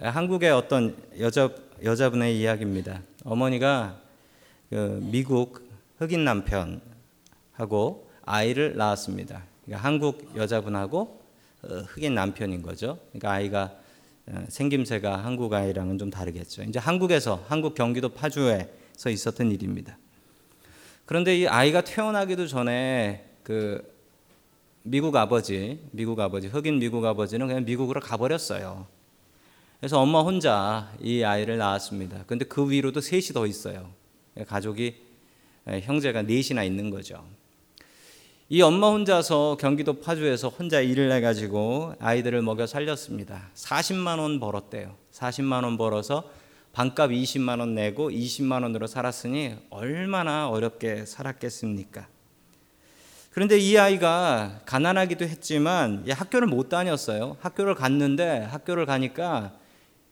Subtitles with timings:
[0.00, 1.50] 한국의 어떤 여자
[1.82, 3.02] 여자분의 이야기입니다.
[3.24, 4.00] 어머니가
[4.70, 5.68] 그 미국
[5.98, 9.42] 흑인 남편하고 아이를 낳았습니다.
[9.64, 11.22] 그러니까 한국 여자분하고
[11.62, 12.98] 어, 흑인 남편인 거죠.
[13.10, 13.72] 그러니까 아이가
[14.26, 16.62] 어, 생김새가 한국 아이랑은 좀 다르겠죠.
[16.62, 19.98] 이제 한국에서 한국 경기도 파주에서 있었던 일입니다.
[21.04, 23.92] 그런데 이 아이가 태어나기도 전에 그
[24.84, 28.86] 미국 아버지, 미국 아버지, 흑인 미국 아버지는 그냥 미국으로 가버렸어요.
[29.82, 32.22] 그래서 엄마 혼자 이 아이를 낳았습니다.
[32.28, 33.90] 근데 그 위로도 셋이 더 있어요.
[34.46, 34.94] 가족이
[35.66, 37.24] 형제가 넷이나 있는 거죠.
[38.48, 43.50] 이 엄마 혼자서 경기도 파주에서 혼자 일을 해가지고 아이들을 먹여 살렸습니다.
[43.56, 44.94] 40만 원 벌었대요.
[45.10, 46.30] 40만 원 벌어서
[46.72, 52.06] 반값 20만 원 내고 20만 원으로 살았으니 얼마나 어렵게 살았겠습니까?
[53.32, 57.36] 그런데 이 아이가 가난하기도 했지만 학교를 못 다녔어요.
[57.40, 59.54] 학교를 갔는데 학교를 가니까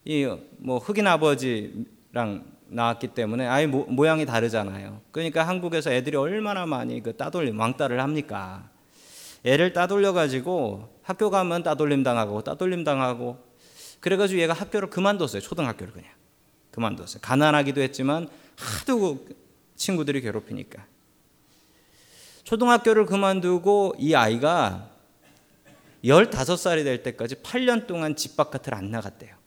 [0.04, 0.26] 이
[0.58, 5.00] 뭐 흑인 아버지랑 나왔기 때문에 아이 모, 모양이 다르잖아요.
[5.10, 8.70] 그러니까 한국에서 애들이 얼마나 많이 그 따돌림 왕따를 합니까?
[9.44, 13.38] 애를 따돌려 가지고 학교 가면 따돌림 당하고 따돌림 당하고
[14.00, 15.40] 그래가지고 얘가 학교를 그만뒀어요.
[15.40, 16.10] 초등학교를 그냥
[16.70, 17.20] 그만뒀어요.
[17.22, 19.36] 가난하기도 했지만 하도 그
[19.76, 20.84] 친구들이 괴롭히니까
[22.44, 24.90] 초등학교를 그만두고 이 아이가
[26.04, 29.39] 15살이 될 때까지 8년 동안 집 바깥을 안 나갔대요.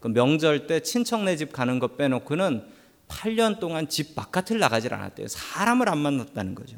[0.00, 2.64] 그 명절 때 친척네 집 가는 것 빼놓고는
[3.08, 5.28] 8년 동안 집 바깥을 나가질 않았대요.
[5.28, 6.76] 사람을 안 만났다는 거죠.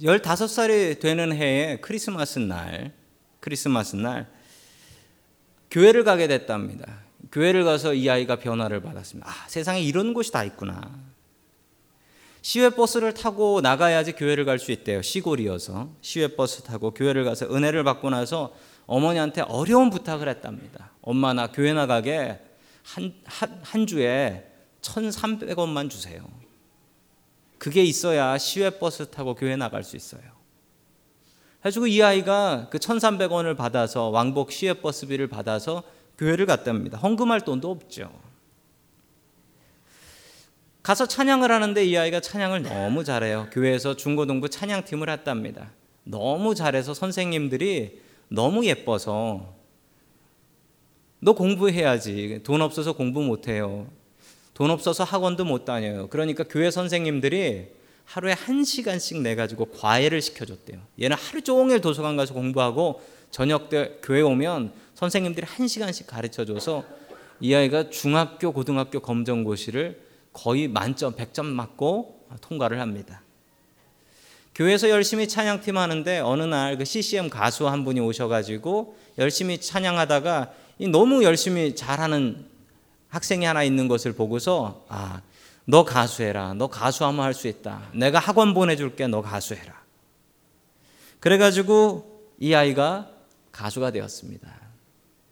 [0.00, 2.92] 15살이 되는 해에 크리스마스 날,
[3.40, 4.28] 크리스마스 날,
[5.70, 7.00] 교회를 가게 됐답니다.
[7.30, 9.28] 교회를 가서 이 아이가 변화를 받았습니다.
[9.28, 10.80] 아, 세상에 이런 곳이 다 있구나.
[12.42, 15.00] 시외버스를 타고 나가야지 교회를 갈 수 있대요.
[15.00, 15.90] 시골이어서.
[16.00, 18.54] 시외버스 타고 교회를 가서 은혜를 받고 나서
[18.86, 20.90] 어머니한테 어려운 부탁을 했답니다.
[21.00, 22.40] 엄마 나 교회 나가게
[22.82, 24.48] 한, 한, 한 주에
[24.82, 26.28] 1,300원만 주세요.
[27.58, 30.22] 그게 있어야 시외버스 타고 교회 나갈 수 있어요.
[31.60, 35.84] 해가지고 이 아이가 그 1,300원을 받아서 왕복 시외버스비를 받아서
[36.18, 36.98] 교회를 갔답니다.
[36.98, 38.10] 헌금할 돈도 없죠.
[40.82, 43.48] 가서 찬양을 하는데 이 아이가 찬양을 너무 잘해요.
[43.52, 45.70] 교회에서 중고등부 찬양팀을 했답니다.
[46.02, 48.00] 너무 잘해서 선생님들이
[48.32, 49.54] 너무 예뻐서
[51.20, 52.40] 너 공부해야지.
[52.42, 53.86] 돈 없어서 공부 못 해요.
[54.54, 56.08] 돈 없어서 학원도 못 다녀요.
[56.08, 57.68] 그러니까 교회 선생님들이
[58.04, 60.80] 하루에 한 시간씩 내 가지고 과외를 시켜줬대요.
[61.00, 66.84] 얘는 하루 종일 도서관 가서 공부하고 저녁 때 교회 오면 선생님들이 한 시간씩 가르쳐 줘서
[67.40, 70.00] 이 아이가 중학교, 고등학교 검정고시를
[70.32, 73.22] 거의 만점, 100점 맞고 통과를 합니다.
[74.54, 80.52] 교회에서 열심히 찬양팀 하는데 어느 날 그 CCM 가수 한 분이 오셔가지고 열심히 찬양하다가
[80.90, 82.46] 너무 열심히 잘하는
[83.08, 85.20] 학생이 하나 있는 것을 보고서 아,
[85.64, 86.54] 너 가수해라.
[86.54, 87.88] 너 가수하면 할 수 있다.
[87.94, 89.06] 내가 학원 보내줄게.
[89.06, 89.80] 너 가수해라.
[91.20, 93.08] 그래가지고 이 아이가
[93.52, 94.48] 가수가 되었습니다.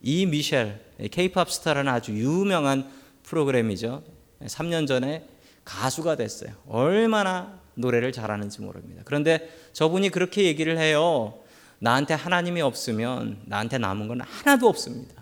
[0.03, 0.81] 이 미셸,
[1.11, 2.89] 케이팝 스타라는 아주 유명한
[3.25, 4.03] 프로그램이죠.
[4.45, 5.27] 3년 전에
[5.65, 6.53] 가수가 됐어요.
[6.69, 9.03] 얼마나 노래를 잘하는지 모릅니다.
[9.05, 11.39] 그런데 저분이 그렇게 얘기를 해요.
[11.79, 15.21] 나한테 하나님이 없으면 나한테 남은 건 하나도 없습니다.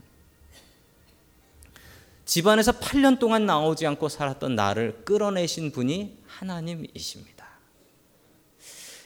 [2.24, 7.46] 집안에서 8년 동안 나오지 않고 살았던 나를 끌어내신 분이 하나님이십니다.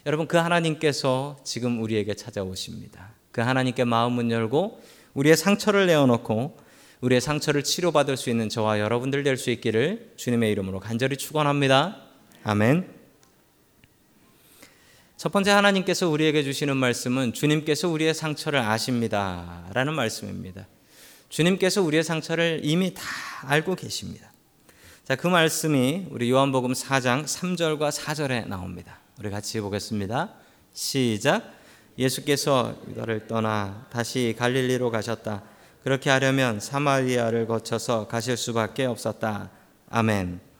[0.06, 3.12] 여러분, 그 하나님께서 지금 우리에게 찾아오십니다.
[3.30, 4.82] 그 하나님께 마음문 열고
[5.14, 6.58] 우리의 상처를 내어놓고
[7.02, 11.98] 우리의 상처를 치료받을 수 있는 저와 여러분들 될 수 있기를 주님의 이름으로 간절히 축원합니다.
[12.44, 13.01] 아멘.
[15.16, 19.68] 첫 번째 하나님께서 우리에게 주시는 말씀은 주님께서 우리의 상처를 아십니다.
[19.72, 20.66] 라는 말씀입니다.
[21.28, 23.02] 주님께서 우리의 상처를 이미 다
[23.46, 24.32] 알고 계십니다.
[25.04, 28.98] 자, 그 말씀이 우리 요한복음 4장 3절과 4절에 나옵니다.
[29.18, 30.34] 우리 같이 보겠습니다.
[30.72, 31.54] 시작.
[31.98, 35.42] 예수께서 유다를 떠나 다시 갈릴리로 가셨다.
[35.82, 39.50] 그렇게 하려면 사마리아를 거쳐서 가실 수밖에 없었다.
[39.90, 40.51] 아멘.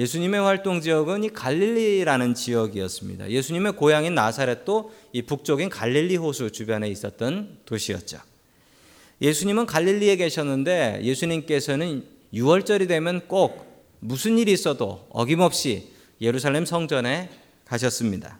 [0.00, 3.28] 예수님의 활동 지역은 이 갈릴리라는 지역이었습니다.
[3.28, 8.18] 예수님의 고향인 나사렛도 이 북쪽인 갈릴리 호수 주변에 있었던 도시였죠.
[9.20, 15.90] 예수님은 갈릴리에 계셨는데 예수님께서는 6월절이 되면 꼭 무슨 일이 있어도 어김없이
[16.22, 17.28] 예루살렘 성전에
[17.66, 18.38] 가셨습니다.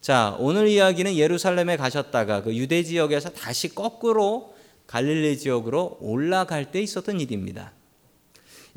[0.00, 4.54] 자, 오늘 이야기는 예루살렘에 가셨다가 그 유대 지역에서 다시 거꾸로
[4.86, 7.74] 갈릴리 지역으로 올라갈 때 있었던 일입니다.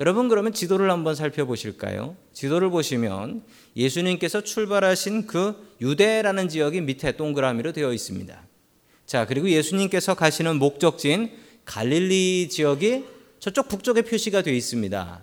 [0.02, 2.16] 여러분 그러면 지도를 한번 살펴보실까요?
[2.34, 3.44] 지도를 보시면
[3.76, 8.48] 예수님께서 출발하신 그 유대라는 지역이 밑에 동그라미로 되어 있습니다.
[9.06, 11.32] 자, 그리고 예수님께서 가시는 목적지인
[11.66, 13.06] 갈릴리 지역이
[13.38, 15.22] 저쪽 북쪽에 표시가 되어 있습니다.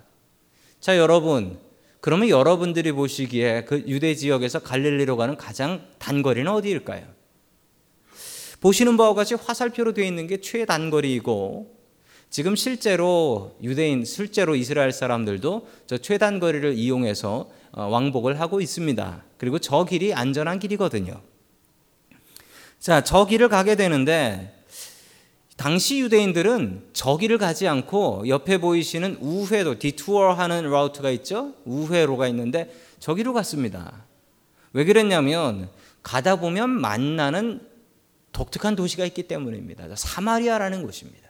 [0.79, 1.59] 자, 여러분.
[2.01, 7.05] 그러면 여러분들이 보시기에 그 유대 지역에서 갈릴리로 가는 가장 단거리는 어디일까요?
[8.61, 11.78] 보시는 바와 같이 화살표로 되어 있는 게 최단거리이고
[12.31, 19.25] 지금 실제로 유대인, 실제로 이스라엘 사람들도 저 최단거리를 이용해서 어, 왕복을 하고 있습니다.
[19.39, 21.21] 그리고 저 길이 안전한 길이거든요.
[22.79, 24.55] 자, 저 길을 가게 되는데
[25.57, 31.55] 당시 유대인들은 저 길을 가지 않고 옆에 보이시는 우회로 디투어 하는 라우트가 있죠?
[31.65, 34.05] 우회로가 있는데 저기로 갔습니다.
[34.73, 35.69] 왜 그랬냐면
[36.03, 37.61] 가다 보면 만나는
[38.33, 39.89] 독특한 도시가 있기 때문입니다.
[39.97, 41.28] 사마리아라는 곳입니다.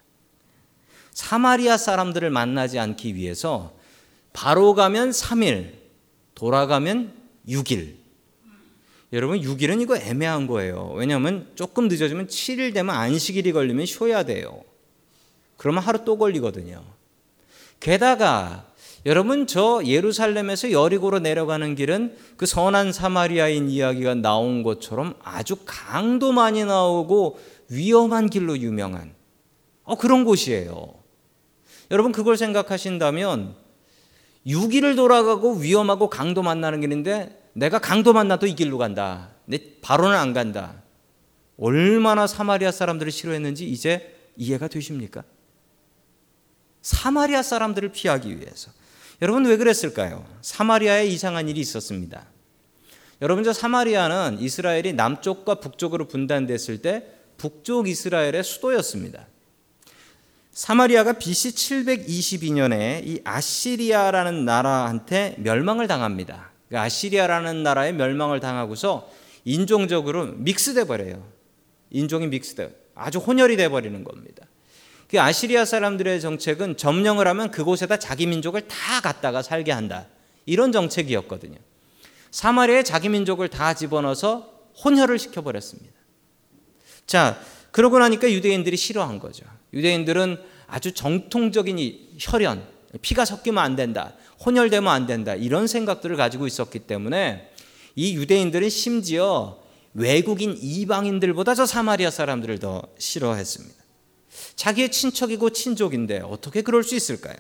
[1.19, 3.73] 사마리아 사람들을 만나지 않기 위해서
[4.33, 5.73] 바로 가면 3일,
[6.37, 7.13] 돌아가면
[7.49, 7.97] 6일.
[9.13, 10.93] 여러분 6일은 이거 애매한 거예요.
[10.95, 14.63] 왜냐하면 조금 늦어지면 7일 되면 안식일이 걸리면 쉬어야 돼요.
[15.57, 16.85] 그러면 하루 또 걸리거든요.
[17.81, 18.67] 게다가
[19.05, 26.65] 여러분 저 예루살렘에서 여리고로 내려가는 길은 그 선한 사마리아인 이야기가 나온 것처럼 아주 강도 많이
[26.65, 29.15] 나오고 위험한 길로 유명한
[29.83, 30.98] 어, 그런 곳이에요.
[31.91, 33.55] 여러분 그걸 생각하신다면
[34.47, 39.31] 6일을 돌아가고 위험하고 강도 만나는 길인데 내가 강도 만나도 이 길로 간다.
[39.47, 40.83] 내 바로는 안 간다.
[41.59, 45.25] 얼마나 사마리아 사람들을 싫어했는지 이제 이해가 되십니까?
[46.83, 48.71] 사마리아 사람들을 피하기 위해서.
[49.21, 50.25] 여러분 왜 그랬을까요?
[50.43, 52.27] 사마리아에 이상한 일이 있었습니다.
[53.21, 57.05] 여러분 저 사마리아는 이스라엘이 남쪽과 북쪽으로 분단됐을 때
[57.37, 59.27] 북쪽 이스라엘의 수도였습니다.
[60.59, 66.51] 사마리아가 BC 722년에 이 아시리아라는 나라한테 멸망을 당합니다.
[66.69, 69.09] 그 아시리아라는 나라에 멸망을 당하고서
[69.45, 71.25] 인종적으로 믹스돼 버려요.
[71.91, 74.47] 인종이 믹스돼 아주 혼혈이 돼 버리는 겁니다.
[75.09, 80.07] 그 아시리아 사람들의 정책은 점령을 하면 그곳에다 자기 민족을 다 갖다가 살게 한다.
[80.45, 81.57] 이런 정책이었거든요.
[82.33, 84.53] 사마리아에 자기 민족을 다 집어넣어서
[84.85, 85.95] 혼혈을 시켜버렸습니다.
[87.07, 87.41] 자,
[87.71, 89.47] 그러고 나니까 유대인들이 싫어한 거죠.
[89.73, 91.79] 유대인들은 아주 정통적인
[92.19, 92.65] 혈연,
[93.03, 94.15] 피가 섞이면 안 된다.
[94.45, 95.35] 혼혈되면 안 된다.
[95.35, 97.51] 이런 생각들을 가지고 있었기 때문에
[97.97, 99.59] 이 유대인들은 심지어
[99.95, 103.75] 외국인 이방인들보다 저 사마리아 사람들을 더 싫어했습니다.
[104.55, 107.37] 자기의 친척이고 친족인데 어떻게 그럴 수 있을까요?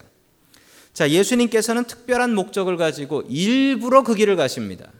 [0.92, 4.90] 자, 예수님께서는 특별한 목적을 가지고 일부러 그 길을 가십니다.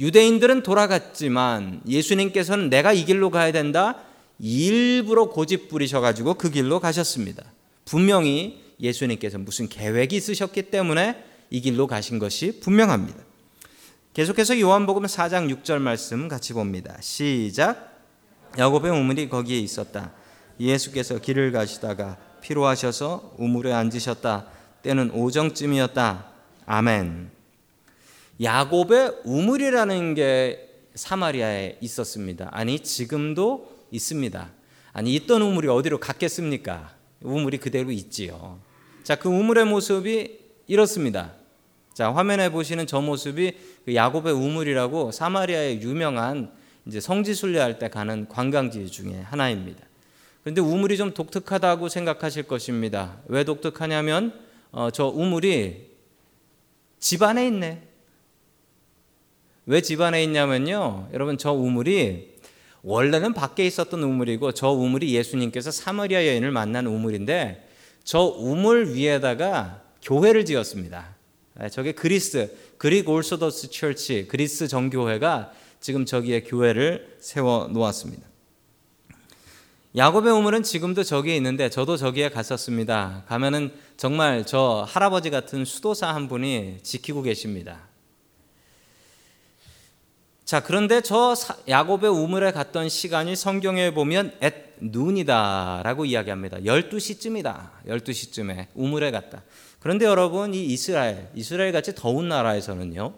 [0.00, 4.02] 유대인들은 돌아갔지만 예수님께서는 내가 이 길로 가야 된다.
[4.42, 7.44] 일부러 고집 부리셔가지고 그 길로 가셨습니다.
[7.84, 13.20] 분명히 예수님께서 무슨 계획이 있으셨기 때문에 이 길로 가신 것이 분명합니다.
[14.14, 16.96] 계속해서 요한복음 4장 6절 말씀 같이 봅니다.
[17.00, 18.02] 시작.
[18.58, 20.12] 야곱의 우물이 거기에 있었다.
[20.58, 24.46] 예수께서 길을 가시다가 피로하셔서 우물에 앉으셨다.
[24.82, 26.26] 때는 오정쯤이었다.
[26.66, 27.30] 아멘.
[28.42, 32.48] 야곱의 우물이라는 게 사마리아에 있었습니다.
[32.50, 34.50] 아니 지금도 있습니다.
[34.92, 36.94] 아니 있던 우물이 어디로 갔겠습니까?
[37.20, 38.58] 우물이 그대로 있지요.
[39.04, 41.34] 자, 그 우물의 모습이 이렇습니다.
[41.94, 43.52] 자, 화면에 보시는 저 모습이
[43.84, 46.52] 그 야곱의 우물이라고 사마리아의 유명한
[46.86, 49.84] 이제 성지 순례할 때 가는 관광지 중에 하나입니다.
[50.42, 53.18] 그런데 우물이 좀 독특하다고 생각하실 것입니다.
[53.26, 54.32] 왜 독특하냐면
[54.72, 55.92] 어, 저 우물이
[56.98, 57.82] 집 안에 있네.
[59.66, 61.10] 왜 집 안에 있냐면요.
[61.12, 62.31] 여러분 저 우물이
[62.82, 67.68] 원래는 밖에 있었던 우물이고 저 우물이 예수님께서 사마리아 여인을 만난 우물인데
[68.04, 71.16] 저 우물 위에다가 교회를 지었습니다.
[71.58, 78.26] 아, 저게 그리스 그릭 올소더스 철치 그리스 정교회가 지금 저기에 교회를 세워 놓았습니다.
[79.94, 83.24] 야곱의 우물은 지금도 저기에 있는데 저도 저기에 갔었습니다.
[83.28, 87.91] 가면은 정말 저 할아버지 같은 수도사 한 분이 지키고 계십니다.
[90.52, 91.34] 자, 그런데 저
[91.66, 96.58] 야곱의 우물에 갔던 시간이 성경에 보면 앳 눈이다라고 이야기합니다.
[96.58, 97.70] 12시쯤이다.
[97.86, 99.44] 12시쯤에 우물에 갔다.
[99.80, 103.14] 그런데 여러분, 이 이스라엘, 이스라엘 같이 더운 나라에서는요.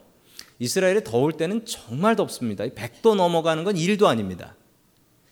[0.61, 2.67] 이스라엘이 더울 때는 정말 덥습니다.
[2.67, 4.55] 100도 넘어가는 건 일도 아닙니다.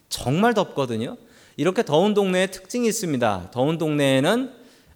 [0.09, 1.17] 정말 덥거든요.
[1.57, 3.51] 이렇게 더운 동네에 특징이 있습니다.
[3.53, 4.53] 더운 동네에는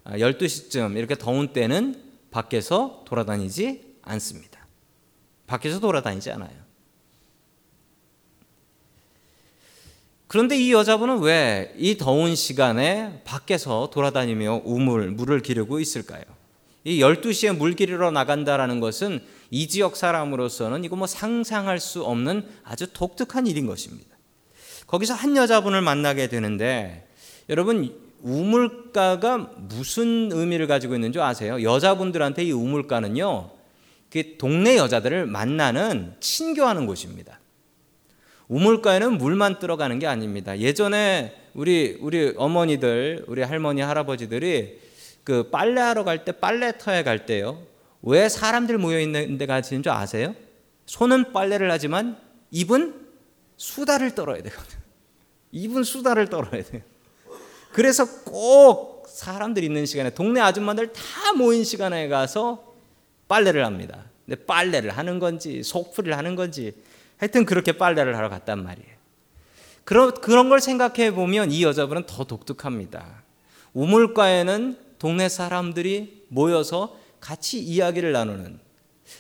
[0.07, 4.67] 12시쯤 이렇게 더운 때는 밖에서 돌아다니지 않습니다.
[5.47, 6.66] 밖에서 돌아다니지 않아요.
[10.29, 16.23] 그런데 이 여자분은 왜 이 더운 시간에 밖에서 돌아다니며 우물, 물을 기르고 있을까요?
[16.85, 22.93] 이 12시에 물 기르러 나간다라는 것은 이 지역 사람으로서는 이거 뭐 상상할 수 없는 아주
[22.93, 24.17] 독특한 일인 것입니다.
[24.87, 27.09] 거기서 한 여자분을 만나게 되는데
[27.49, 27.93] 여러분
[28.23, 31.63] 우물가가 무슨 의미를 가지고 있는 줄 아세요?
[31.63, 33.51] 여자분들한테 이 우물가는요,
[34.11, 37.39] 그 동네 여자들을 만나는 친교하는 곳입니다.
[38.49, 40.59] 우물가에는 물만 들어가는 게 아닙니다.
[40.59, 44.81] 예전에 우리 우리 어머니들, 우리 할머니 할아버지들이
[45.25, 47.63] 그 빨래하러 갈 때 빨래터에 갈 때요.
[48.03, 50.35] 왜 사람들 모여 있는 데 가시는 줄 아세요?
[50.87, 52.17] 손은 빨래를 하지만
[52.53, 52.95] 입은
[53.57, 54.81] 수다를 떨어야 되거든요.
[55.51, 56.83] 입은 수다를 떨어야 돼요.
[57.73, 62.75] 그래서 꼭 사람들 있는 시간에 동네 아줌마들 다 모인 시간에 가서
[63.29, 64.05] 빨래를 합니다.
[64.25, 66.75] 근데 빨래를 하는 건지 속풀이를 하는 건지
[67.19, 68.97] 하여튼 그렇게 빨래를 하러 갔단 말이에요.
[69.85, 73.23] 그런 그런 걸 생각해 보면 이 여자분은 더 독특합니다.
[73.73, 78.59] 우물가에는 동네 사람들이 모여서 같이 이야기를 나누는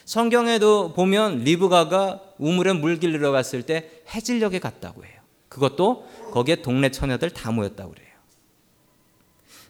[0.04, 5.14] 성경에도 보면 리브가가 우물에 물 길러 갔을 때 해질녘에 갔다고 해요.
[5.48, 8.06] 그것도 거기에 동네 처녀들 다 모였다고 그래요.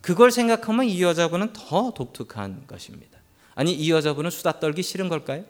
[0.01, 3.19] 그걸 생각하면 이 여자분은 더 독특한 것입니다.
[3.55, 5.45] 아니 이 여자분은 수다 떨기 싫은 걸까요?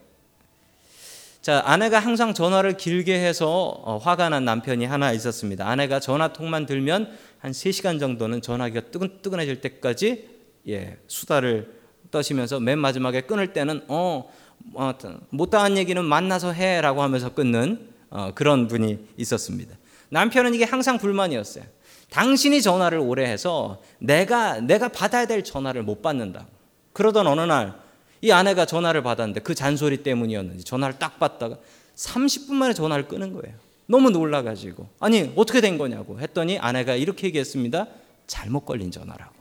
[1.47, 5.65] 자, 아내가 항상 전화를 길게 해서 어, 화가 난 남편이 하나 있었습니다.
[5.65, 10.29] 아내가 전화통만 들면 한 3시간 정도는 전화기가 뜨끈뜨끈해질 때까지
[10.67, 11.73] 예, 수다를
[12.11, 14.29] 떠시면서 맨 마지막에 끊을 때는 어,
[14.75, 14.93] 어
[15.31, 19.77] 못다한 얘기는 만나서 해라고 하면서 끊는 어, 그런 분이 있었습니다.
[20.09, 21.63] 남편은 이게 항상 불만이었어요.
[22.11, 26.49] 당신이 전화를 오래 해서 내가 내가 받아야 될 전화를 못 받는다.
[26.93, 27.86] 그러던 어느 날
[28.21, 31.59] 이 아내가 전화를 받았는데 그 잔소리 때문이었는지 전화를 딱 받다가
[31.97, 33.57] 30분 만에 전화를 끄는 거예요.
[33.87, 37.87] 너무 놀라가지고 아니 어떻게 된 거냐고 했더니 아내가 이렇게 얘기했습니다.
[38.27, 39.35] 잘못 걸린 전화라고.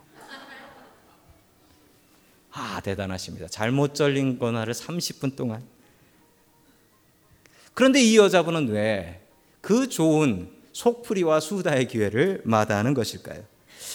[2.52, 3.48] 아 대단하십니다.
[3.48, 5.64] 잘못 걸린 전화를 30분 동안.
[7.74, 9.26] 그런데 이 여자분은 왜
[9.66, 13.44] 그 좋은 속풀이와 수다의 기회를 마다하는 것일까요?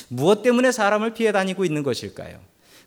[0.08, 2.40] 무엇 때문에 사람을 피해 다니고 있는 것일까요?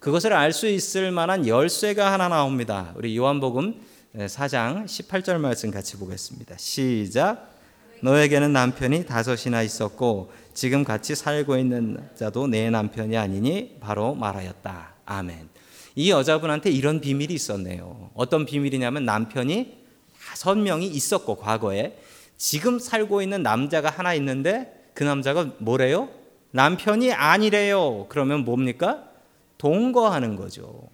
[0.03, 2.91] 그것을 알 수 있을 만한 열쇠가 하나 나옵니다.
[2.97, 3.75] 우리 요한복음
[4.17, 6.57] 4장 18절 말씀 같이 보겠습니다.
[6.57, 7.55] 시작.
[8.01, 14.93] 너에게는 남편이 다섯이나 있었고 지금 같이 살고 있는 자도 내 남편이 아니니 바로 말하였다.
[15.05, 15.47] 아멘.
[15.95, 18.11] 이 여자분한테 이런 비밀이 있었네요.
[18.13, 19.85] 어떤 비밀이냐면 남편이
[20.21, 21.97] 다섯 명이 있었고 과거에
[22.35, 26.09] 지금 살고 있는 남자가 하나 있는데 그 남자가 뭐래요?
[26.51, 28.07] 남편이 아니래요.
[28.09, 29.12] 그러면 뭡니까?
[29.57, 30.89] 동거하는 거죠.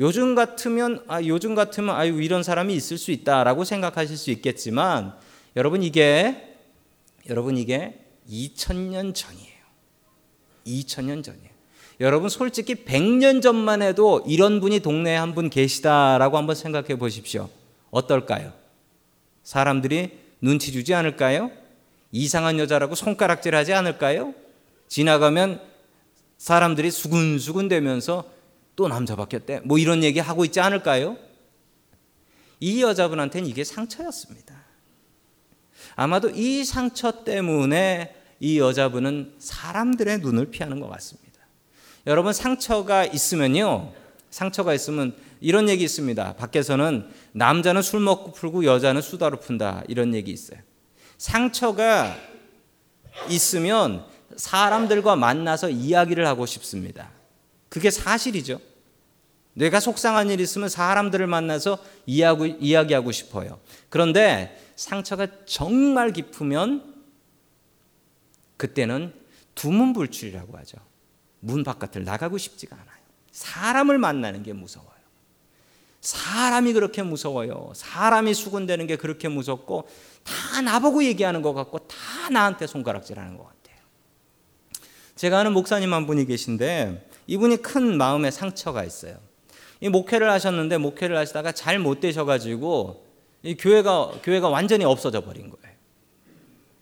[0.00, 5.14] 요즘 같으면 아 요즘 같으면 아유 이런 사람이 있을 수 있다라고 생각하실 수 있겠지만
[5.54, 6.56] 여러분 이게
[7.28, 9.52] 여러분 이게 2000년 전이에요.
[10.66, 11.52] 2000년 전이에요.
[12.00, 17.48] 여러분 솔직히 100년 전만 해도 이런 분이 동네에 한 분 계시다라고 한번 생각해 보십시오.
[17.90, 18.52] 어떨까요?
[19.44, 21.50] 사람들이 눈치 주지 않을까요?
[22.10, 24.34] 이상한 여자라고 손가락질 하지 않을까요?
[24.88, 25.60] 지나가면
[26.42, 28.28] 사람들이 수근수근 대면서
[28.74, 29.60] 또 남자 바뀌었대.
[29.60, 31.16] 뭐 이런 얘기 하고 있지 않을까요?
[32.58, 34.52] 이 여자분한테는 이게 상처였습니다.
[35.94, 41.38] 아마도 이 상처 때문에 이 여자분은 사람들의 눈을 피하는 것 같습니다.
[42.08, 43.92] 여러분 상처가 있으면요.
[44.30, 46.34] 상처가 있으면 이런 얘기 있습니다.
[46.34, 49.84] 밖에서는 남자는 술 먹고 풀고 여자는 수다로 푼다.
[49.86, 50.58] 이런 얘기 있어요.
[51.18, 52.16] 상처가
[53.28, 57.10] 있으면 사람들과 만나서 이야기를 하고 싶습니다.
[57.68, 58.60] 그게 사실이죠.
[59.54, 63.60] 내가 속상한 일 있으면 사람들을 만나서 이야기, 이야기 하고 싶어요.
[63.88, 66.94] 그런데 상처가 정말 깊으면
[68.56, 69.12] 그때는
[69.54, 70.78] 두문불출이라고 하죠.
[71.40, 73.02] 문 바깥을 나가고 싶지가 않아요.
[73.32, 74.90] 사람을 만나는 게 무서워요.
[76.00, 77.72] 사람이 그렇게 무서워요.
[77.74, 79.88] 사람이 수군되는 게 그렇게 무섭고
[80.24, 81.96] 다 나보고 얘기하는 것 같고 다
[82.30, 83.61] 나한테 손가락질하는 것 같아요.
[85.22, 89.14] 제가 아는 목사님 한 분이 계신데 이분이 큰 마음의 상처가 있어요.
[89.80, 93.06] 이 목회를 하셨는데 목회를 하시다가 잘 못 되셔 가지고
[93.44, 95.76] 이 교회가 교회가 완전히 없어져 버린 거예요.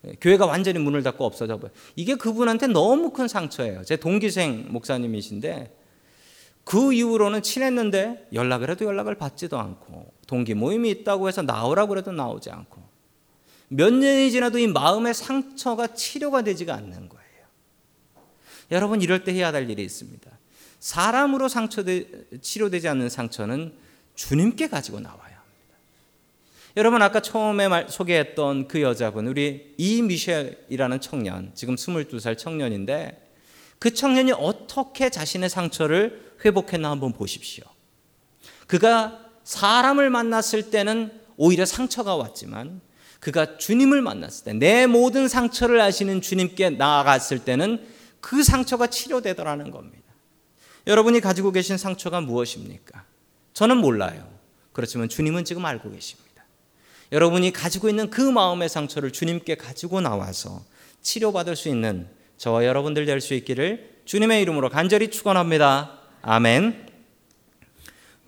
[0.06, 1.70] 예, 교회가 완전히 문을 닫고 없어져 버려.
[1.96, 3.84] 이게 그분한테 너무 큰 상처예요.
[3.84, 5.76] 제 동기생 목사님이신데
[6.64, 12.48] 그 이후로는 친했는데 연락을 해도 연락을 받지도 않고 동기 모임이 있다고 해서 나오라고 해도 나오지
[12.48, 12.80] 않고
[13.68, 17.19] 몇 년이 지나도 이 마음의 상처가 치료가 되지가 않는 거예요.
[18.70, 20.30] 여러분 이럴 때 해야 될 일이 있습니다.
[20.78, 21.82] 사람으로 상처
[22.40, 23.74] 치료되지 않는 상처는
[24.14, 25.30] 주님께 가지고 나와요.
[26.76, 33.28] 여러분 아까 처음에 말, 소개했던 그 여자분 우리 이 미셸이라는 청년 지금 22살 청년인데
[33.80, 37.64] 그 청년이 어떻게 자신의 상처를 회복했나 한번 보십시오.
[38.66, 42.80] 그가 사람을 만났을 때는 오히려 상처가 왔지만
[43.18, 47.84] 그가 주님을 만났을 때, 내 모든 상처를 아시는 주님께 나아갔을 때는
[48.20, 50.04] 그 상처가 치료되더라는 겁니다.
[50.86, 53.04] 여러분이 가지고 계신 상처가 무엇입니까?
[53.52, 54.28] 저는 몰라요.
[54.72, 56.44] 그렇지만 주님은 지금 알고 계십니다.
[57.12, 60.64] 여러분이 가지고 있는 그 마음의 상처를 주님께 가지고 나와서
[61.02, 62.08] 치료받을 수 있는
[62.38, 65.98] 저와 여러분들 될 수 있기를 주님의 이름으로 간절히 축원합니다.
[66.22, 66.88] 아멘.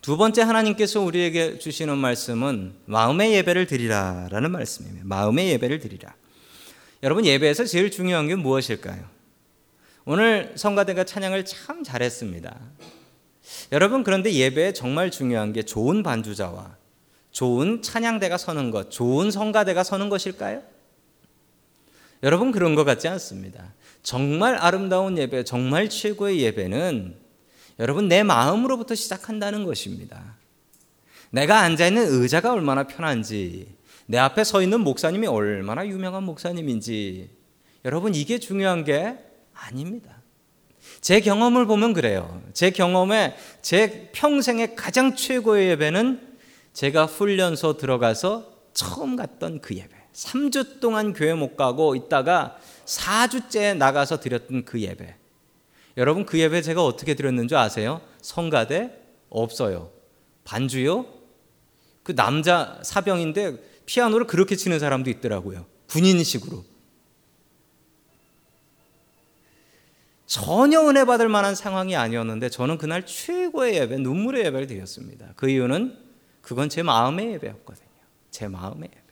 [0.01, 5.05] 두 번째 하나님께서 우리에게 주시는 말씀은 마음의 예배를 드리라라는 말씀입니다.
[5.07, 6.15] 마음의 예배를 드리라.
[7.05, 9.22] 여러분 예배에서 제일 중요한 게 무엇일까요?
[10.05, 12.59] 오늘 성가대가 찬양을 참 잘했습니다.
[13.71, 16.77] 여러분 그런데 예배에 정말 중요한 게 좋은 반주자와
[17.31, 20.63] 좋은 찬양대가 서는 것, 좋은 성가대가 서는 것일까요?
[22.23, 23.75] 여러분 그런 것 같지 않습니다.
[24.03, 27.17] 정말 아름다운 예배, 정말 최고의 예배는
[27.79, 30.37] 여러분 내 마음으로부터 시작한다는 것입니다.
[31.31, 33.75] 내가 앉아 있는 의자가 얼마나 편한지,
[34.07, 37.31] 내 앞에 서 있는 목사님이 얼마나 유명한 목사님인지,
[37.85, 39.17] 여러분 이게 중요한 게
[39.55, 40.23] 아닙니다.
[41.01, 42.43] 제 경험을 보면 그래요.
[42.53, 46.37] 제 경험에 제 평생의 가장 최고의 예배는
[46.73, 49.91] 제가 훈련소 들어가서 처음 갔던 그 예배.
[50.13, 55.17] 3주 동안 교회 못 가고 있다가 4주째 나가서 드렸던 그 예배.
[55.97, 58.01] 여러분 그 예배 제가 어떻게 드렸는 줄 아세요?
[58.21, 58.91] 성가대
[59.29, 59.91] 없어요.
[60.45, 61.07] 반주요?
[62.03, 63.57] 그 남자 사병인데
[63.87, 65.67] 피아노를 그렇게 치는 사람도 있더라고요.
[65.89, 66.65] 군인식으로.
[70.33, 75.27] 전혀 은혜 받을 만한 상황이 아니었는데 저는 그날 최고의 예배, 눈물의 예배를 드렸습니다.
[75.37, 75.95] 그 이유는
[76.41, 77.87] 그건 제 마음의 예배였거든요.
[78.31, 79.03] 제 마음의 예배.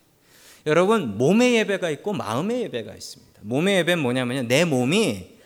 [0.64, 3.38] 여러분, 몸의 예배가 있고 마음의 예배가 있습니다.
[3.42, 4.48] 몸의 예배는 뭐냐면요.
[4.48, 5.36] 내 몸이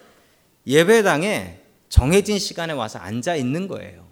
[0.64, 4.06] 예배당에 정해진 시간에 와서 앉아 있는 거예요.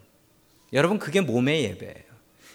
[0.72, 2.12] 여러분, 그게 몸의 예배예요.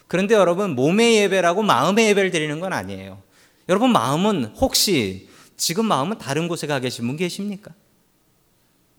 [0.07, 3.23] 그런데 여러분, 몸의 예배라고 마음의 예배를 드리는 건 아니에요.
[3.69, 7.71] 여러분, 마음은 혹시 지금 마음은 다른 곳에 가 계신 분 계십니까?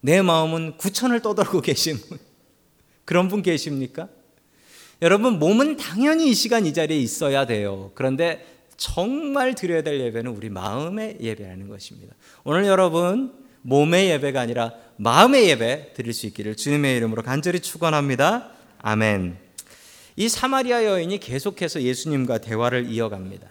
[0.01, 2.19] 내 마음은 구천을 떠돌고 계신 분,
[3.05, 4.09] 그런 분 계십니까?
[5.03, 7.93] 여러분, 몸은 당연히 이 시간 이 자리에 있어야 돼요.
[7.95, 8.45] 그런데
[8.77, 12.15] 정말 드려야 될 예배는 우리 마음의 예배라는 것입니다.
[12.45, 13.33] 오늘 여러분,
[13.63, 18.51] 몸의 예배가 아니라 마음의 예배 드릴 수 있기를 주님의 이름으로 간절히 축원합니다.
[18.79, 19.37] 아멘.
[20.17, 23.49] 이 사마리아 여인이 계속해서 예수님과 대화를 이어갑니다.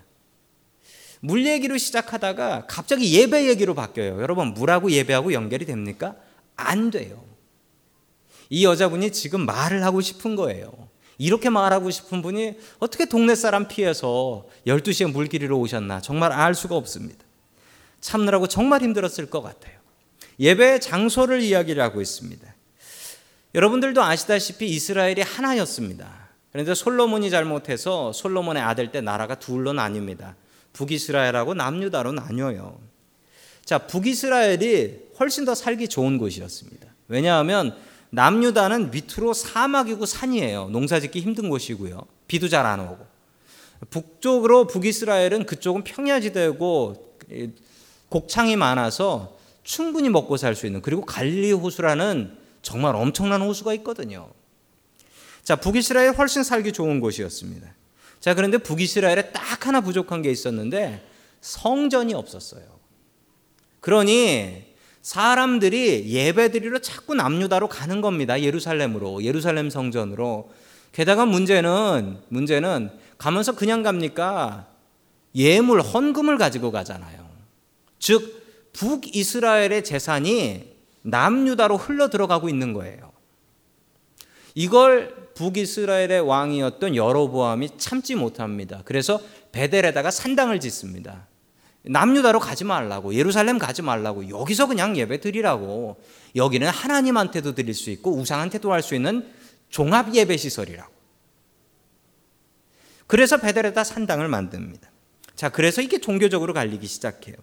[1.19, 4.21] 물 얘기로 시작하다가 갑자기 예배 얘기로 바뀌어요.
[4.21, 6.15] 여러분, 물하고 예배하고 연결이 됩니까?
[6.57, 7.23] 안 돼요.
[8.49, 10.71] 이 여자분이 지금 말을 하고 싶은 거예요.
[11.17, 17.25] 이렇게 말하고 싶은 분이 어떻게 동네 사람 피해서 12시에 물길이로 오셨나 정말 알 수가 없습니다.
[18.01, 19.77] 참느라고 정말 힘들었을 것 같아요.
[20.39, 22.55] 예배 장소를 이야기를 하고 있습니다.
[23.55, 26.27] 여러분들도 아시다시피 이스라엘이 하나였습니다.
[26.51, 30.35] 그런데 솔로몬이 잘못해서 솔로몬의 아들 때 나라가 둘로 나뉩니다.
[30.73, 32.79] 북이스라엘하고 남유다로 나뉘어요.
[33.67, 36.87] 자, 북이스라엘이 훨씬 더 살기 좋은 곳이었습니다.
[37.09, 37.75] 왜냐하면
[38.11, 40.69] 남유다는 밑으로 사막이고 산이에요.
[40.69, 42.01] 농사 짓기 힘든 곳이고요.
[42.29, 43.05] 비도 잘 안 오고.
[43.89, 47.17] 북쪽으로 북이스라엘은 그쪽은 평야지대고
[48.07, 54.29] 곡창이 많아서 충분히 먹고 살 수 있는 그리고 갈리 호수라는 정말 엄청난 호수가 있거든요.
[55.43, 57.67] 자, 북이스라엘 훨씬 살기 좋은 곳이었습니다.
[58.21, 61.05] 자, 그런데 북이스라엘에 딱 하나 부족한 게 있었는데
[61.41, 62.76] 성전이 없었어요.
[63.87, 64.65] 그러니
[65.01, 68.41] 사람들이 예배드리러 자꾸 남유다로 가는 겁니다.
[68.41, 70.51] 예루살렘으로, 예루살렘 성전으로.
[70.91, 74.67] 게다가 문제는 문제는 가면서 그냥 갑니까?
[75.35, 77.29] 예물 헌금을 가지고 가잖아요.
[77.97, 80.65] 즉 북이스라엘의 재산이
[81.03, 83.13] 남유다로 흘러 들어가고 있는 거예요.
[84.53, 88.81] 이걸 북이스라엘의 왕이었던 여로보암이 참지 못합니다.
[88.83, 89.21] 그래서
[89.53, 91.27] 베델에다가 산당을 짓습니다.
[91.89, 96.01] 남유다로 가지 말라고 예루살렘 가지 말라고 여기서 그냥 예배 드리라고
[96.35, 99.27] 여기는 하나님한테도 드릴 수 있고 우상한테도 할 수 있는
[99.69, 100.91] 종합 예배 시설이라고.
[103.07, 104.89] 그래서 베델에다 산당을 만듭니다.
[105.35, 107.35] 자, 그래서 이게 종교적으로 갈리기 시작해요.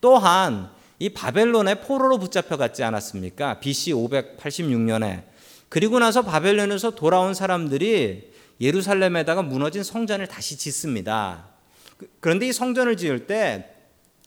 [0.00, 3.60] 또한 이 바벨론의 포로로 붙잡혀 갔지 않았습니까?
[3.60, 5.24] BC 586년에
[5.68, 11.53] 그리고 나서 바벨론에서 돌아온 사람들이 예루살렘에다가 무너진 성전을 다시 짓습니다.
[11.96, 13.70] 그, 그런데 이 성전을 지을 때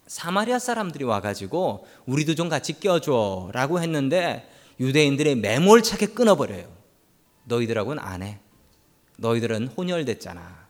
[0.07, 4.49] 사마리아 사람들이 와가지고 우리도 좀 같이 껴줘 라고 했는데
[4.79, 6.71] 유대인들이 매몰차게 끊어버려요.
[7.45, 8.39] 너희들하고는 안 해.
[9.17, 10.67] 너희들은 혼혈됐잖아.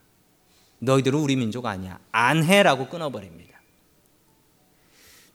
[0.79, 1.99] 너희들은 우리 민족 아니야.
[2.11, 3.59] 안 해라고 끊어버립니다.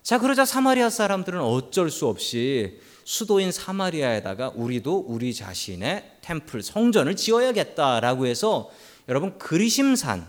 [0.03, 8.27] 자, 그러자 사마리아 사람들은 어쩔 수 없이 수도인 사마리아에다가 우리도 우리 자신의 템플, 성전을 지어야겠다라고
[8.27, 8.70] 해서
[9.09, 10.27] 여러분 그리심산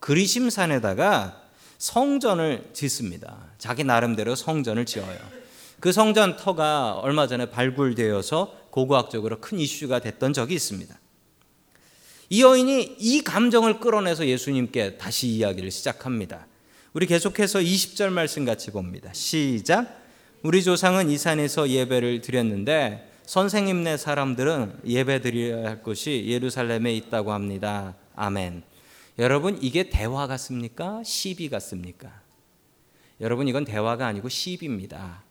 [0.00, 1.42] 그리심산에다가
[1.78, 3.36] 성전을 짓습니다.
[3.58, 5.18] 자기 나름대로 성전을 지어요.
[5.80, 10.98] 그 성전 터가 얼마 전에 발굴되어서 고고학적으로 큰 이슈가 됐던 적이 있습니다.
[12.30, 16.46] 이 여인이 이 감정을 끌어내서 예수님께 다시 이야기를 시작합니다.
[16.92, 19.12] 우리 계속해서 20절 말씀 같이 봅니다.
[19.12, 20.02] 시작.
[20.42, 27.94] 우리 조상은 이 산에서 예배를 드렸는데 선생님네 사람들은 예배 드려야 할 곳이 예루살렘에 있다고 합니다.
[28.16, 28.62] 아멘.
[29.18, 31.02] 여러분 이게 대화 같습니까?
[31.04, 32.22] 시비 같습니까?
[33.20, 35.24] 여러분 이건 대화가 아니고 시비입니다.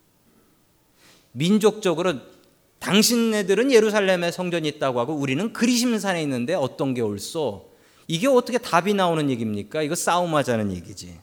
[1.32, 2.16] 민족적으로
[2.80, 7.70] 당신네들은 예루살렘에 성전이 있다고 하고 우리는 그리심산에 있는데 어떤 게 옳소?
[8.08, 9.82] 이게 어떻게 답이 나오는 얘기입니까?
[9.82, 11.20] 이거 싸움하자는 얘기지.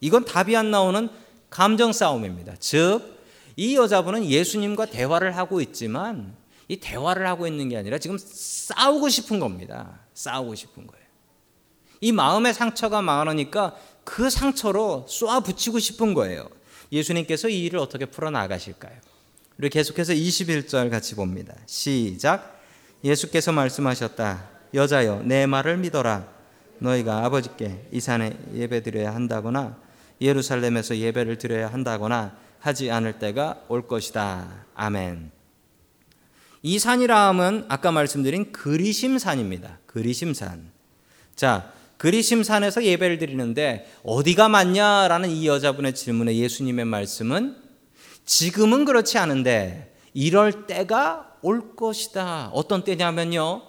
[0.00, 1.08] 이건 답이 안 나오는
[1.50, 2.56] 감정 싸움입니다.
[2.58, 3.20] 즉,
[3.56, 6.34] 이 여자분은 예수님과 대화를 하고 있지만
[6.68, 10.00] 이 대화를 하고 있는 게 아니라 지금 싸우고 싶은 겁니다.
[10.14, 11.01] 싸우고 싶은 거예요.
[12.02, 16.48] 이 마음의 상처가 많으니까 그 상처로 쏘아 붙이고 싶은 거예요.
[16.90, 18.92] 예수님께서 이 일을 어떻게 풀어 나가실까요?
[19.56, 21.54] 우리 계속해서 21절 같이 봅니다.
[21.66, 22.60] 시작.
[23.04, 24.50] 예수께서 말씀하셨다.
[24.74, 26.26] 여자여, 내 말을 믿어라.
[26.78, 29.78] 너희가 아버지께 이 산에 예배드려야 한다거나
[30.20, 34.66] 예루살렘에서 예배를 드려야 한다거나 하지 않을 때가 올 것이다.
[34.74, 35.30] 아멘.
[36.62, 39.78] 이 산이라 함은 아까 말씀드린 그리심산입니다.
[39.86, 40.72] 그리심산.
[41.36, 47.54] 자, 그리심산에서 예배를 드리는데 어디가 맞냐라는 이 여자분의 질문에 예수님의 말씀은
[48.24, 52.50] 지금은 그렇지 않은데 이럴 때가 올 것이다.
[52.54, 53.62] 어떤 때냐면요.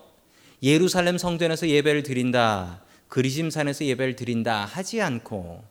[0.64, 2.82] 예루살렘 성전에서 예배를 드린다.
[3.08, 5.64] 그리심산에서 예배를 드린다 하지 않고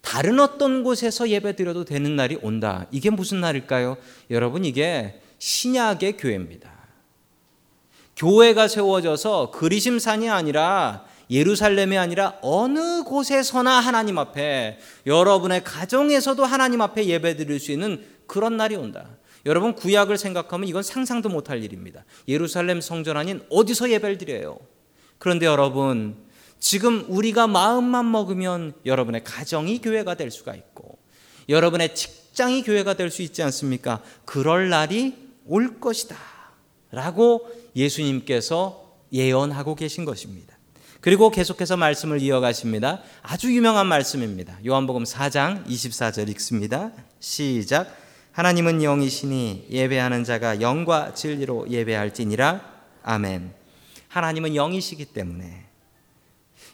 [0.00, 2.86] 다른 어떤 곳에서 예배 드려도 되는 날이 온다.
[2.90, 3.98] 이게 무슨 날일까요?
[4.30, 6.72] 여러분 이게 신약의 교회입니다.
[8.16, 17.36] 교회가 세워져서 그리심산이 아니라 예루살렘이 아니라 어느 곳에서나 하나님 앞에 여러분의 가정에서도 하나님 앞에 예배
[17.36, 19.06] 드릴 수 있는 그런 날이 온다.
[19.46, 22.04] 여러분 구약을 생각하면 이건 상상도 못할 일입니다.
[22.28, 24.58] 예루살렘 성전 아닌 어디서 예배를 드려요?
[25.18, 26.16] 그런데 여러분
[26.58, 30.98] 지금 우리가 마음만 먹으면 여러분의 가정이 교회가 될 수가 있고
[31.48, 34.02] 여러분의 직장이 교회가 될 수 있지 않습니까?
[34.24, 35.16] 그럴 날이
[35.46, 36.16] 올 것이다.
[36.92, 40.59] 라고 예수님께서 예언하고 계신 것입니다.
[41.00, 43.00] 그리고 계속해서 말씀을 이어가십니다.
[43.22, 44.58] 아주 유명한 말씀입니다.
[44.66, 46.92] 요한복음 4장 24절 읽습니다.
[47.20, 47.96] 시작.
[48.32, 52.60] 하나님은 영이시니 예배하는 자가 영과 진리로 예배할지니라.
[53.02, 53.52] 아멘.
[54.08, 55.64] 하나님은 영이시기 때문에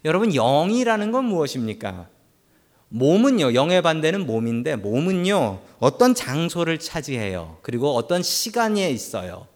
[0.05, 2.09] 여러분 영이라는 건 무엇입니까?
[2.89, 7.59] 몸은요, 영의 반대는 몸인데 몸은요, 어떤 장소를 차지해요.
[7.63, 9.47] 그리고 어떤 시간에 있어요.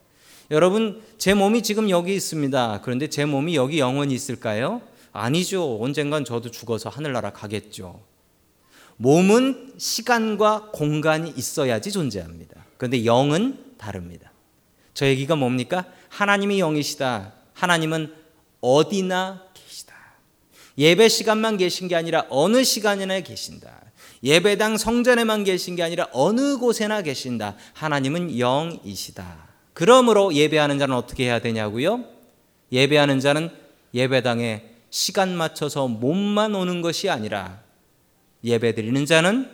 [0.50, 2.80] 여러분, 제 몸이 지금 여기 있습니다.
[2.82, 4.82] 그런데 제 몸이 여기 영원히 있을까요?
[5.12, 5.78] 아니죠.
[5.80, 8.00] 언젠간 저도 죽어서 하늘나라 가겠죠.
[8.96, 12.66] 몸은 시간과 공간이 있어야지 존재합니다.
[12.76, 14.32] 그런데 영은 다릅니다.
[14.92, 15.86] 저 얘기가 뭡니까?
[16.08, 17.32] 하나님이 영이시다.
[17.54, 18.12] 하나님은
[18.60, 19.94] 어디나 계시다.
[20.76, 23.80] 예배 시간만 계신 게 아니라 어느 시간이나 계신다.
[24.22, 27.56] 예배당 성전에만 계신 게 아니라 어느 곳에나 계신다.
[27.72, 29.49] 하나님은 영이시다.
[29.80, 32.04] 그러므로 예배하는 자는 어떻게 해야 되냐고요?
[32.70, 33.48] 예배하는 자는
[33.94, 37.62] 예배당에 시간 맞춰서 몸만 오는 것이 아니라
[38.44, 39.48] 예배 드리는 자는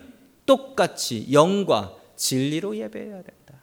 [0.44, 3.54] 똑같이 영과 진리로 예배해야 된다.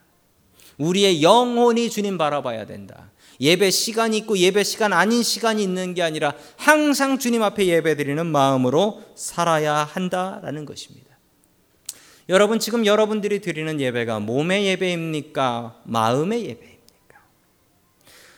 [0.77, 3.11] 우리의 영혼이 주님 바라봐야 된다.
[3.41, 8.25] 예배 시간이 있고 예배 시간 아닌 시간이 있는 게 아니라 항상 주님 앞에 예배 드리는
[8.25, 11.12] 마음으로 살아야 한다라는 것입니다.
[12.29, 15.81] 여러분 지금 여러분들이 드리는 예배가 몸의 예배입니까?
[15.83, 17.19] 마음의 예배입니까?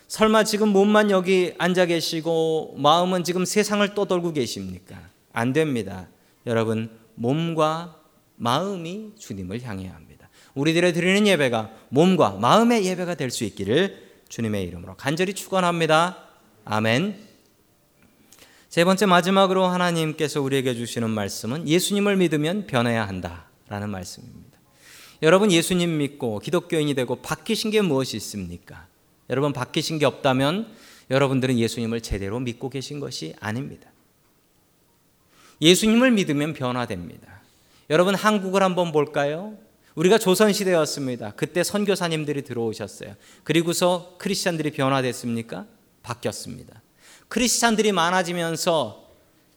[0.07, 4.99] 설마 지금 몸만 여기 앉아 계시고 마음은 지금 세상을 떠돌고 계십니까?
[5.33, 6.07] 안 됩니다.
[6.47, 7.99] 여러분 몸과
[8.37, 10.29] 마음이 주님을 향해야 합니다.
[10.55, 16.17] 우리들의 드리는 예배가 몸과 마음의 예배가 될 수 있기를 주님의 이름으로 간절히 축원합니다.
[16.63, 17.23] 아멘.
[18.69, 23.45] 세 번째 마지막으로 하나님께서 우리에게 주시는 말씀은 예수님을 믿으면 변해야 한다.
[23.67, 24.57] 라는 말씀입니다.
[25.21, 28.87] 여러분 예수님 믿고 기독교인이 되고 바뀌신 게 무엇이 있습니까?
[29.29, 30.71] 여러분 바뀌신 게 없다면
[31.09, 33.89] 여러분들은 예수님을 제대로 믿고 계신 것이 아닙니다.
[35.61, 37.41] 예수님을 믿으면 변화됩니다.
[37.89, 39.57] 여러분 한국을 한번 볼까요?
[39.95, 41.31] 우리가 조선 시대였습니다.
[41.35, 43.15] 그때 선교사님들이 들어오셨어요.
[43.43, 45.65] 그리고서 크리스천들이 변화됐습니까?
[46.03, 46.81] 바뀌었습니다.
[47.29, 49.09] 크리스천들이 많아지면서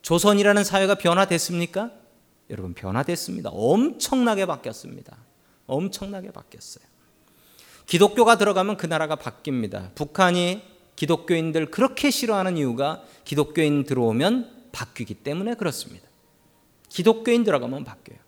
[0.02, 1.90] 조선이라는 사회가 변화됐습니까?
[2.50, 3.50] 여러분 변화됐습니다.
[3.50, 5.16] 엄청나게 바뀌었습니다.
[5.66, 6.84] 엄청나게 바뀌었어요.
[7.87, 9.94] 기독교가 들어가면 그 나라가 바뀝니다.
[9.94, 10.62] 북한이
[10.96, 16.06] 기독교인들 그렇게 싫어하는 이유가 기독교인 들어오면 바뀌기 때문에 그렇습니다.
[16.88, 18.18] 기독교인 들어가면 바뀌어요.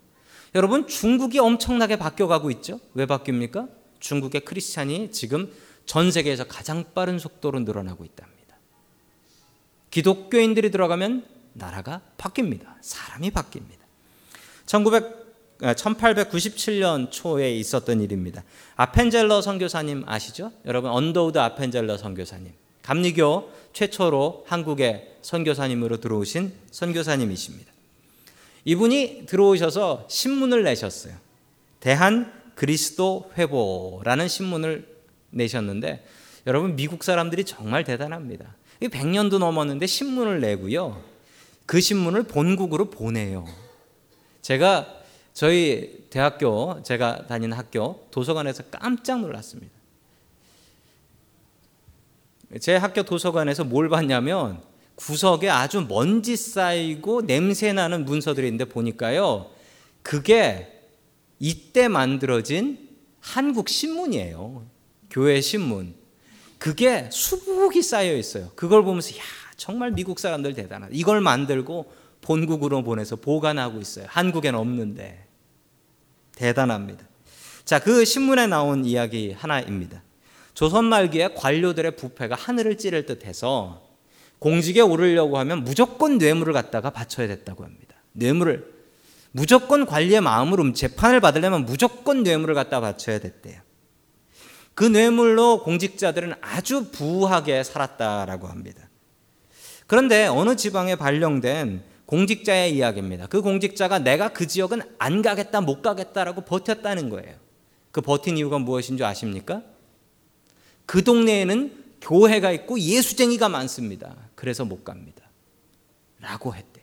[0.55, 2.81] 여러분 중국이 엄청나게 바뀌어가고 있죠.
[2.95, 3.69] 왜 바뀝니까?
[4.01, 5.53] 중국의 크리스찬이 지금
[5.85, 8.57] 전 세계에서 가장 빠른 속도로 늘어나고 있답니다.
[9.91, 12.77] 기독교인들이 들어가면 나라가 바뀝니다.
[12.81, 13.80] 사람이 바뀝니다.
[14.71, 15.19] 1900
[15.61, 18.45] 1897년 초에 있었던 일입니다.
[18.77, 20.53] 아펜젤러 선교사님 아시죠?
[20.65, 22.53] 여러분 언더우드 아펜젤러 선교사님.
[22.83, 27.71] 감리교 최초로 한국에 선교사님으로 들어오신 선교사님이십니다.
[28.65, 31.15] 이분이 들어오셔서 신문을 내셨어요.
[31.81, 34.87] 대한 그리스도 회보라는 신문을
[35.31, 36.07] 내셨는데
[36.47, 38.55] 여러분 미국 사람들이 정말 대단합니다.
[38.81, 41.03] 100년도 넘었는데 신문을 내고요.
[41.67, 43.45] 그 신문을 본국으로 보내요.
[44.43, 45.01] 제가
[45.33, 49.73] 저희 대학교 제가 다니는 학교 도서관에서 깜짝 놀랐습니다.
[52.61, 54.61] 제 학교 도서관에서 뭘 봤냐면
[54.97, 59.51] 구석에 아주 먼지 쌓이고 냄새 나는 문서들이 있는데 보니까요.
[60.03, 60.83] 그게
[61.39, 62.89] 이때 만들어진
[63.21, 64.67] 한국 신문이에요.
[65.11, 65.95] 교회 신문.
[66.59, 68.51] 그게 수북이 쌓여 있어요.
[68.55, 69.23] 그걸 보면서 야,
[69.57, 70.93] 정말 미국 사람들 대단하다.
[70.95, 74.07] 이걸 만들고 본국으로 보내서 보관하고 있어요.
[74.09, 75.27] 한국엔 없는데.
[76.37, 77.05] 대단합니다.
[77.65, 80.03] 자, 그 신문에 나온 이야기 하나입니다.
[80.55, 83.83] 조선 말기에 관료들의 부패가 하늘을 찌를 듯 해서
[84.39, 87.95] 공직에 오르려고 하면 무조건 뇌물을 갖다가 바쳐야 됐다고 합니다.
[88.13, 88.81] 뇌물을
[89.33, 93.61] 무조건 관리의 마음으로 재판을 받으려면 무조건 뇌물을 갖다 바쳐야 됐대요.
[94.75, 98.89] 그 뇌물로 공직자들은 아주 부하게 살았다라고 합니다.
[99.87, 103.29] 그런데 어느 지방에 발령된 공직자의 이야기입니다.
[103.29, 107.37] 그 공직자가 내가 그 지역은 안 가겠다, 못 가겠다라고 버텼다는 거예요.
[107.93, 109.63] 그 버틴 이유가 무엇인 줄 아십니까?
[110.87, 114.17] 그 동네에는 교회가 있고 예수쟁이가 많습니다.
[114.35, 115.23] 그래서 못 갑니다.
[116.19, 116.83] 라고 했대.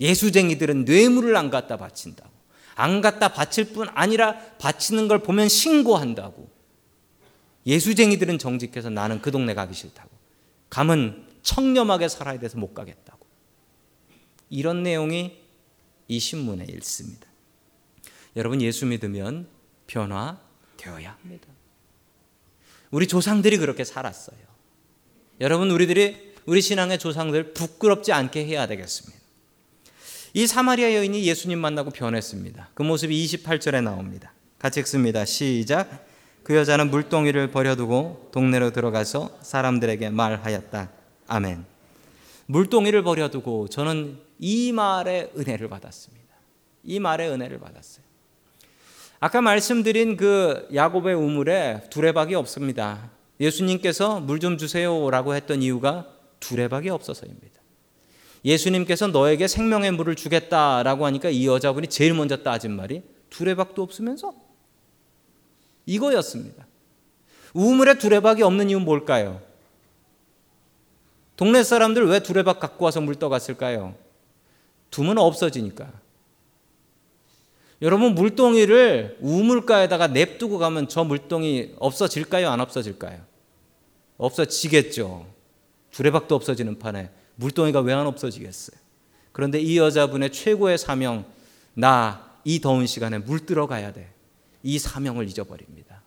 [0.00, 2.30] 예수쟁이들은 뇌물을 안 갖다 바친다고.
[2.74, 6.50] 안 갖다 바칠 뿐 아니라 바치는 걸 보면 신고한다고.
[7.66, 10.10] 예수쟁이들은 정직해서 나는 그 동네 가기 싫다고.
[10.70, 13.24] 가면 청렴하게 살아야 돼서 못 가겠다고.
[14.50, 15.40] 이런 내용이
[16.08, 17.26] 이 신문에 읽습니다.
[18.34, 19.48] 여러분 예수 믿으면
[19.86, 21.46] 변화되어야 합니다.
[22.90, 24.38] 우리 조상들이 그렇게 살았어요.
[25.40, 29.16] 여러분 우리들이 우리 신앙의 조상들 부끄럽지 않게 해야 되겠습니다.
[30.34, 32.70] 이 사마리아 여인이 예수님 만나고 변했습니다.
[32.74, 34.32] 그 모습이 28절에 나옵니다.
[34.58, 35.24] 같이 읽습니다.
[35.24, 36.06] 시작.
[36.42, 40.95] 그 여자는 물동이를 버려두고 동네로 들어가서 사람들에게 말하였다.
[41.28, 41.64] 아멘.
[42.46, 46.26] 물동이를 버려두고 저는 이 말의 은혜를 받았습니다.
[46.84, 48.04] 이 말의 은혜를 받았어요.
[49.18, 53.10] 아까 말씀드린 그 야곱의 우물에 두레박이 없습니다.
[53.40, 56.06] 예수님께서 물 좀 주세요라고 했던 이유가
[56.40, 57.60] 두레박이 없어서입니다.
[58.44, 64.32] 예수님께서 너에게 생명의 물을 주겠다라고 하니까 이 여자분이 제일 먼저 따진 말이 두레박도 없으면서
[65.86, 66.66] 이거였습니다.
[67.54, 69.40] 우물에 두레박이 없는 이유는 뭘까요?
[71.36, 73.94] 동네 사람들 왜 두레박 갖고 와서 물 떠갔을까요?
[74.90, 75.92] 두면 없어지니까.
[77.82, 82.48] 여러분 물동이를 우물가에다가 냅두고 가면 저 물동이 없어질까요?
[82.48, 83.20] 안 없어질까요?
[84.16, 85.26] 없어지겠죠.
[85.90, 88.78] 두레박도 없어지는 판에 물동이가 왜 안 없어지겠어요?
[89.32, 91.26] 그런데 이 여자분의 최고의 사명,
[91.74, 94.08] 나 이 더운 시간에 물 들어가야 돼.
[94.62, 96.00] 이 사명을 잊어버립니다.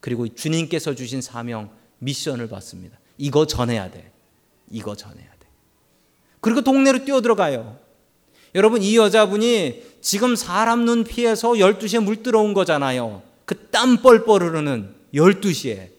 [0.00, 2.98] 그리고 주님께서 주신 사명, 미션을 받습니다.
[3.18, 4.10] 이거 전해야 돼.
[4.70, 5.46] 이거 전해야 돼.
[6.40, 7.78] 그리고 동네로 뛰어들어가요.
[8.54, 13.22] 여러분, 이 여자분이 지금 사람 눈 피해서 12시에 물 들어온 거잖아요.
[13.44, 15.90] 그 땀 뻘뻘 흐르는 12시에.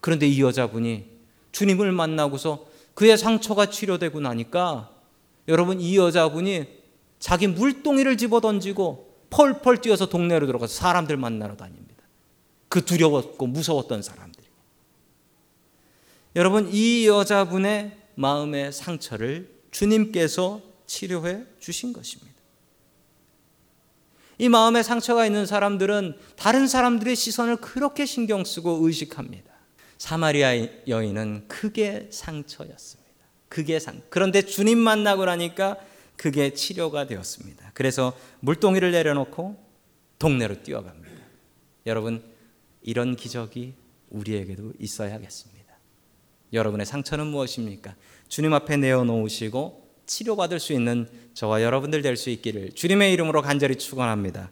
[0.00, 1.04] 그런데 이 여자분이
[1.50, 4.90] 주님을 만나고서 그의 상처가 치료되고 나니까
[5.48, 6.66] 여러분, 이 여자분이
[7.18, 12.04] 자기 물동이를 집어 던지고 펄펄 뛰어서 동네로 들어가서 사람들 만나러 다닙니다.
[12.68, 14.35] 그 두려웠고 무서웠던 사람들.
[16.36, 22.36] 여러분 이 여자분의 마음의 상처를 주님께서 치료해 주신 것입니다.
[24.38, 29.50] 이 마음에 상처가 있는 사람들은 다른 사람들의 시선을 그렇게 신경 쓰고 의식합니다.
[29.96, 30.52] 사마리아
[30.86, 33.10] 여인은 크게 상처였습니다.
[33.48, 34.02] 그게 상.
[34.10, 35.78] 그런데 주님 만나고 나니까
[36.16, 37.70] 그게 치료가 되었습니다.
[37.72, 39.56] 그래서 물동이를 내려놓고
[40.18, 41.16] 동네로 뛰어갑니다.
[41.86, 42.22] 여러분
[42.82, 43.74] 이런 기적이
[44.10, 45.55] 우리에게도 있어야겠습니다.
[46.56, 47.94] 여러분의 상처는 무엇입니까?
[48.28, 54.50] 주님 앞에 내어놓으시고 치료받을 수 있는 저와 여러분들 될 수 있기를 주님의 이름으로 간절히 축원합니다.